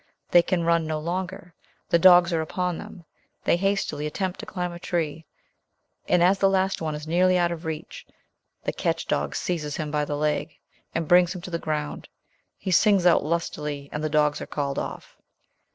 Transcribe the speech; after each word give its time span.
They 0.31 0.41
can 0.41 0.63
run 0.63 0.87
no 0.87 0.97
longer; 0.97 1.53
the 1.89 1.99
dogs 1.99 2.33
are 2.33 2.41
upon 2.41 2.79
them; 2.79 3.05
they 3.43 3.55
hastily 3.55 4.07
attempt 4.07 4.39
to 4.39 4.47
climb 4.47 4.71
a 4.73 4.79
tree, 4.79 5.27
and 6.07 6.23
as 6.23 6.39
the 6.39 6.49
last 6.49 6.81
one 6.81 6.95
is 6.95 7.05
nearly 7.05 7.37
out 7.37 7.51
of 7.51 7.65
reach, 7.65 8.07
the 8.63 8.73
catch 8.73 9.05
dog 9.05 9.35
seizes 9.35 9.77
him 9.77 9.91
by 9.91 10.05
the 10.05 10.17
leg, 10.17 10.57
and 10.95 11.07
brings 11.07 11.35
him 11.35 11.41
to 11.41 11.51
the 11.51 11.59
ground; 11.59 12.07
he 12.57 12.71
sings 12.71 13.05
out 13.05 13.23
lustily 13.23 13.89
and 13.91 14.03
the 14.03 14.09
dogs 14.09 14.41
are 14.41 14.47
called 14.47 14.79
off. 14.79 15.17